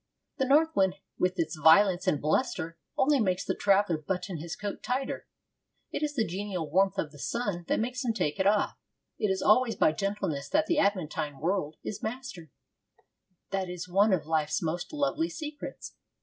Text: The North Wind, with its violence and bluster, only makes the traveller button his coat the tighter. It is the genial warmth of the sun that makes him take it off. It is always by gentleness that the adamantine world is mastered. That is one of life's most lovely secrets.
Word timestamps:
The 0.39 0.45
North 0.47 0.75
Wind, 0.75 0.95
with 1.19 1.37
its 1.37 1.55
violence 1.55 2.07
and 2.07 2.19
bluster, 2.19 2.75
only 2.97 3.19
makes 3.19 3.45
the 3.45 3.53
traveller 3.53 3.99
button 3.99 4.37
his 4.37 4.55
coat 4.55 4.77
the 4.77 4.87
tighter. 4.87 5.27
It 5.91 6.01
is 6.01 6.15
the 6.15 6.25
genial 6.25 6.67
warmth 6.71 6.97
of 6.97 7.11
the 7.11 7.19
sun 7.19 7.65
that 7.67 7.79
makes 7.79 8.03
him 8.03 8.11
take 8.11 8.39
it 8.39 8.47
off. 8.47 8.79
It 9.19 9.29
is 9.29 9.43
always 9.43 9.75
by 9.75 9.91
gentleness 9.91 10.49
that 10.49 10.65
the 10.65 10.79
adamantine 10.79 11.37
world 11.39 11.75
is 11.83 12.01
mastered. 12.01 12.49
That 13.51 13.69
is 13.69 13.87
one 13.87 14.11
of 14.11 14.25
life's 14.25 14.59
most 14.59 14.91
lovely 14.91 15.29
secrets. 15.29 15.93